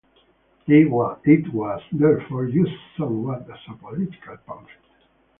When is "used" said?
2.49-2.73